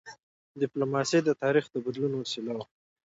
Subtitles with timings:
[0.61, 2.65] ډيپلوماسي د تاریخ د بدلون وسیله وه.